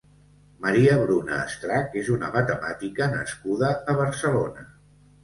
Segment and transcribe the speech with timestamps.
[0.61, 4.65] Maria Bruna Estrach és una matemàtica nascuda a Barcelona.